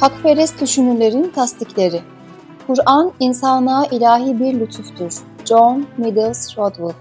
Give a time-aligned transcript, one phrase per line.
[0.00, 2.00] Hakperest düşünürlerin tasdikleri
[2.66, 5.12] Kur'an insanlığa ilahi bir lütuftur.
[5.44, 6.94] John Middles Rodwell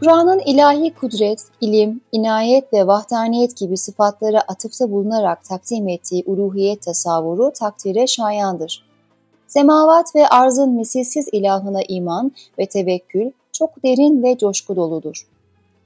[0.00, 7.52] Kur'an'ın ilahi kudret, ilim, inayet ve vahdaniyet gibi sıfatlara atıfta bulunarak takdim ettiği uluhiyet tasavvuru
[7.52, 8.84] takdire şayandır.
[9.46, 15.26] Semavat ve arzın misilsiz ilahına iman ve tevekkül çok derin ve coşku doludur.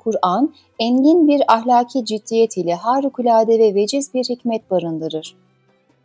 [0.05, 5.37] Kur'an, engin bir ahlaki ciddiyet ile harikulade ve veciz bir hikmet barındırır.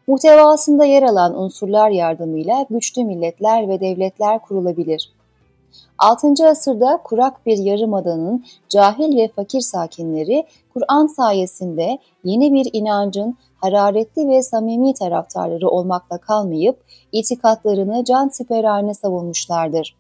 [0.08, 5.14] Muhtevasında yer alan unsurlar yardımıyla güçlü milletler ve devletler kurulabilir.
[5.98, 6.48] 6.
[6.48, 14.44] asırda kurak bir yarımadanın cahil ve fakir sakinleri Kur'an sayesinde yeni bir inancın hararetli ve
[14.44, 19.96] samimi taraftarları olmakla kalmayıp itikatlarını can siperhane savunmuşlardır.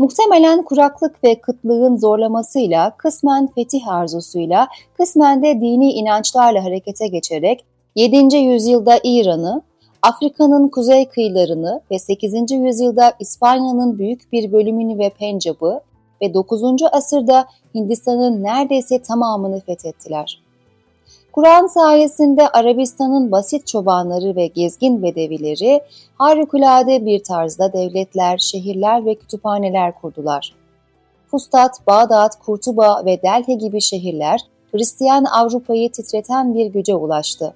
[0.00, 7.64] Muhtemelen kuraklık ve kıtlığın zorlamasıyla, kısmen fetih arzusuyla, kısmen de dini inançlarla harekete geçerek
[7.96, 8.36] 7.
[8.36, 9.62] yüzyılda İran'ı,
[10.02, 12.50] Afrika'nın kuzey kıyılarını ve 8.
[12.50, 15.80] yüzyılda İspanya'nın büyük bir bölümünü ve Pencab'ı
[16.22, 16.62] ve 9.
[16.92, 20.42] asırda Hindistan'ın neredeyse tamamını fethettiler.
[21.32, 25.80] Kur'an sayesinde Arabistan'ın basit çobanları ve gezgin bedevileri
[26.14, 30.54] harikulade bir tarzda devletler, şehirler ve kütüphaneler kurdular.
[31.26, 34.40] Fustat, Bağdat, Kurtuba ve Delhi gibi şehirler
[34.72, 37.54] Hristiyan Avrupa'yı titreten bir güce ulaştı.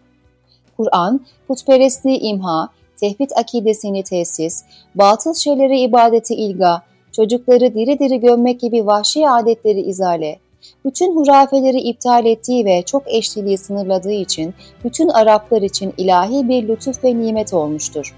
[0.76, 8.86] Kur'an, putperestliği imha, tevhid akidesini tesis, batıl şeylere ibadeti ilga, çocukları diri diri gömmek gibi
[8.86, 10.38] vahşi adetleri izale,
[10.84, 17.04] bütün hurafeleri iptal ettiği ve çok eşliliği sınırladığı için bütün Araplar için ilahi bir lütuf
[17.04, 18.14] ve nimet olmuştur.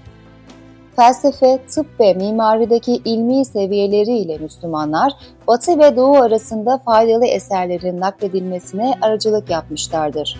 [0.95, 5.13] Felsefe, tıp ve mimarideki ilmi seviyeleriyle Müslümanlar,
[5.47, 10.39] Batı ve Doğu arasında faydalı eserlerin nakledilmesine aracılık yapmışlardır.